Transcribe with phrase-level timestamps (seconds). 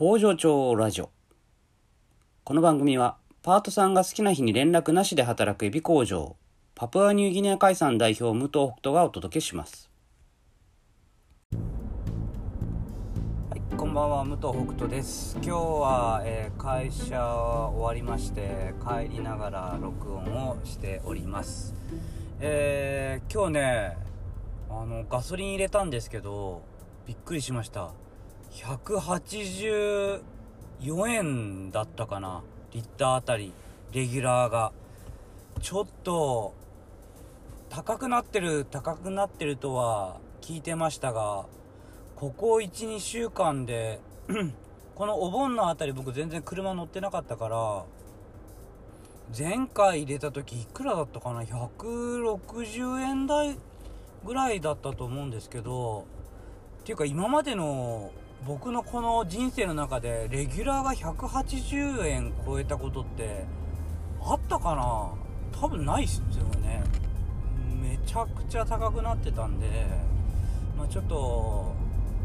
[0.00, 1.10] 工場長ラジオ。
[2.42, 6.36] この番組はパートさんが好きな日に連絡なしで働くエビ工場
[6.74, 9.90] パプアニューギニア海産代表武藤北斗がお届けします。
[11.52, 11.58] は
[13.54, 15.34] いこんばんは武藤北斗です。
[15.42, 21.74] 今日は、えー会社終わりまして帰りながら録音をしております。
[22.40, 23.98] えー今日ね
[24.70, 26.62] あのガソリン入れたんですけど
[27.06, 27.90] びっくりしました。
[28.52, 30.22] 184
[31.08, 32.42] 円だったかな。
[32.72, 33.52] リッターあたり
[33.92, 34.72] レギュラーが。
[35.60, 36.54] ちょっと
[37.68, 41.44] 高くなってる高くなってるとは聞いてましたが
[42.16, 44.00] ここ12週間で
[44.96, 47.84] このお盆のあたり僕全然車乗ってなかったから
[49.36, 53.58] 前回入れた時いくらだったかな？160円台
[54.24, 56.06] ぐらいだったと思うんですけど
[56.80, 58.10] っていうか今までの
[58.46, 63.44] 僕のこの人生の中でレギュラーが180円超えたことって
[64.22, 65.12] あったかな？
[65.60, 66.82] 多分ないっすよね。
[67.82, 69.66] めちゃくちゃ高くなってたんで、
[70.78, 71.74] まあ、ちょっと、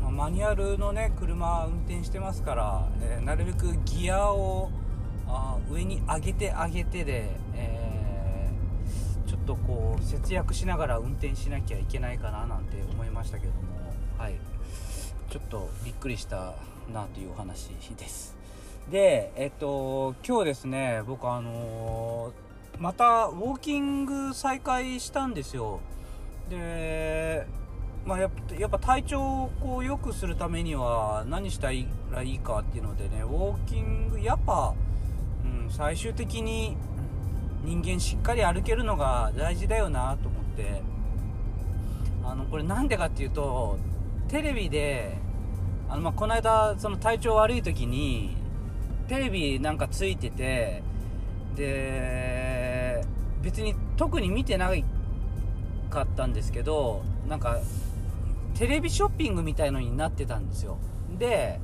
[0.00, 4.70] まあマニュアルのね車運転してますから、えーなるべくギアを
[5.26, 13.58] あ上に上げて上げてで、えーちょっとこう節約しながら運転しなきゃいけないかななんて思いましたけども。
[14.16, 14.34] はい。
[15.36, 16.54] ちょっとびっくりした
[16.90, 18.34] なというお話です。
[18.90, 25.80] でえっと今日ですね僕あのーまたウォーキング再開したんですよ。
[26.48, 27.46] で
[28.06, 31.72] まあやっぱ体調をこう良くするためには何したら
[32.22, 34.72] いいかっていうのでねウォーキングやっぱ、
[35.44, 36.78] うん、最終的に
[37.62, 40.80] 人間しっかり歩けるのが大事だよなと思って。
[42.24, 43.78] あのこれなんでかっていうと
[44.28, 45.16] テレビで
[45.88, 48.36] あの、まあ、この間その体調悪い時に
[49.08, 50.82] テレビなんかついてて
[51.54, 53.04] で
[53.42, 54.70] 別に特に見てな
[55.90, 57.60] かったんですけどなんか
[58.54, 60.78] テレビショッピングみたいのになってたんですよ。
[61.18, 61.60] で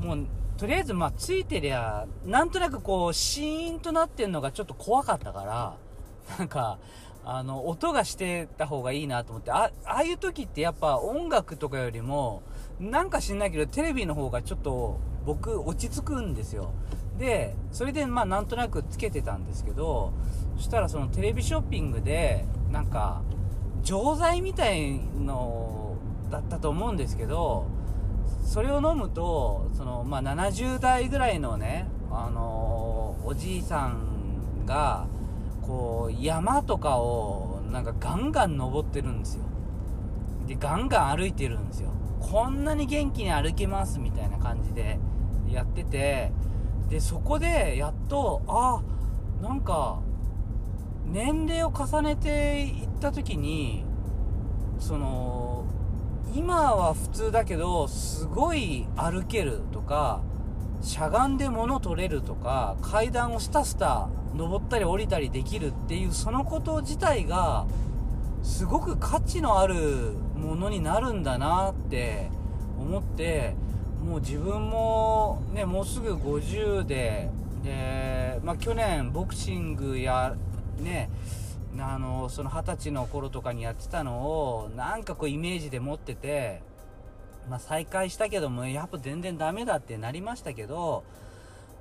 [0.00, 0.26] もう
[0.56, 5.76] とりあえずまあついてりゃなんとなくこうシーンとなってんのがちょっと怖かったから
[6.38, 6.78] なんか
[7.24, 12.42] あの音がしてた方がいいなと思ってあああいう時ってやっぱ音楽とかよりも
[12.80, 16.72] なんか知んないけどテレビの方がちょっと僕落ち着くんですよ。
[17.18, 20.12] でそれでまあなんとなくつけてたんですけど
[20.56, 23.22] そしたらそのテレビショッピングでなんか
[23.82, 25.96] 錠剤みたいの
[26.30, 27.66] だったと思うんですけど
[28.44, 35.06] それを飲むとその、まあ、70代ぐらいのね、あのおじいさんが
[35.62, 39.44] こう山とかをなんかガンガン登ってるんですよ。
[40.46, 41.90] でガンガン歩いてるんですよ。
[42.20, 44.98] こんなに元気に歩けますみたいな感じで
[45.50, 46.32] やってて
[46.88, 48.82] でそこでやっとあ
[49.42, 50.00] なんか
[51.06, 53.84] 年齢を重ねていった時に
[54.78, 55.64] その
[56.34, 60.20] 今は普通だけどすごい歩けるとか
[60.82, 67.66] しゃがんで物取れるとか階段をスタスタ登ったり降りたりできるっていうそのこと自体が
[68.42, 72.30] すごく価値のあるものになるんだなって
[72.78, 73.54] 思って
[74.04, 77.30] もう自分もねもうすぐ50で
[77.64, 80.34] で、まあ、去年ボクシングや
[80.80, 81.10] ね
[81.78, 86.62] あのその二十歳の頃とかにやってたのをなんかこうイメージで持ってて、
[87.50, 91.04] まあ、再開したけどもやっぱ全然ダメだってなりましたけど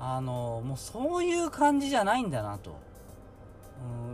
[0.00, 2.78] あのもうそういう感じじゃないんだなと、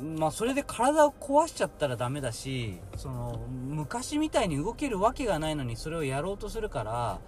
[0.00, 7.20] まあそれで体を壊しちゃったらダメだしその昔みたいに動けるわけがないのにそれをやろうとするから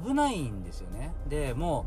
[0.00, 1.14] 危ないんですよね。
[1.28, 1.86] でも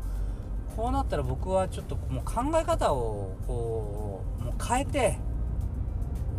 [0.72, 5.18] うこうなったら僕はちょっともう考え方をこうもう変えて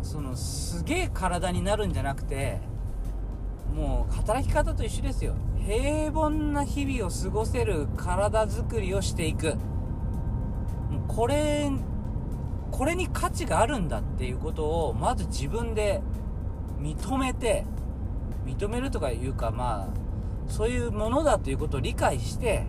[0.02, 2.60] そのすげえ体になるんじゃなくて
[3.74, 5.34] もう働き方と一緒ですよ。
[5.66, 9.56] 平凡な日々を過ごせる体づくりをしていく。
[10.90, 11.70] もうこれ
[12.76, 16.02] これに価値があるんだっていうことをまず自分で
[16.78, 17.64] 認めて
[18.44, 22.66] 認めるとかいうかまあそういうものだということを理解して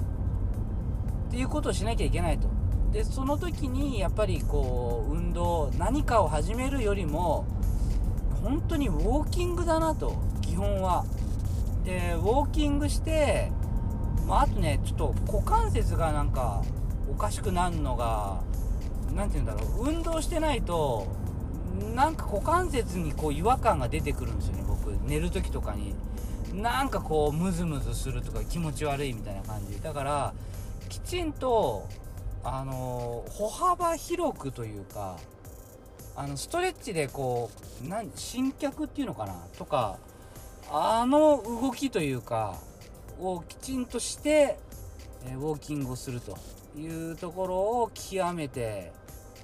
[1.28, 2.48] っていうことをしなきゃいけないと。
[2.94, 7.46] でその時にやっぱりこう運動何かを始めるよりも
[8.42, 11.06] 本当にウォーキングだなと基本は。
[11.84, 13.52] でウォーキングして、
[14.26, 16.64] まあ、あとねちょっと股関節がなんか
[17.10, 18.42] おかしくなるのが
[19.16, 21.08] 何て言うんだろう運動してないと
[21.96, 24.92] なんか股関節にこう違和感が出てくるんですよね僕。
[25.06, 25.96] 寝る時とかに。
[26.54, 29.80] なんかこうムズムズするとか気持ち悪いみたいな感じ。
[29.82, 30.34] だから
[30.90, 31.88] きちんと
[32.44, 35.18] あの歩幅広くというか
[36.16, 37.52] あのストレッチでこ
[37.86, 39.36] うなん新脚っていうのかな？
[39.58, 39.98] とか
[40.72, 42.56] あの動きというか
[43.20, 44.58] をきちんとして
[45.28, 46.38] えウォーキングをすると。
[46.78, 48.92] いうところを極めて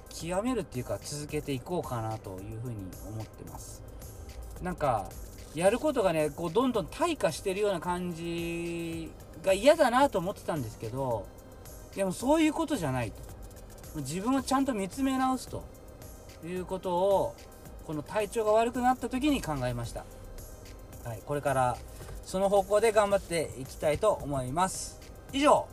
[0.08, 2.76] 極めるっていうか続けていこうかなというふうに
[3.08, 3.82] 思ってます。
[4.62, 5.08] なんか
[5.54, 9.10] やることがねこうどんどん退化してるような感じ
[9.42, 11.26] が嫌だなと思ってたんですけど
[11.94, 13.16] でもそういうことじゃないと。
[13.96, 15.64] 自分をちゃんと見つめ直すと。
[16.46, 17.34] いうことを
[17.86, 20.04] この体調が悪くなった時に考えました、
[21.04, 21.76] はい、これから
[22.24, 25.00] その方向で頑張っていきたいと思います。
[25.32, 25.66] 以上。